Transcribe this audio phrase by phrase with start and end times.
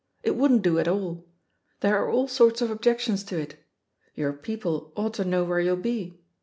[0.23, 1.25] It wouldn't do at aU;
[1.81, 3.63] there are all sorts of objections to it—
[4.17, 6.19] ^your people ought to know where you'll be.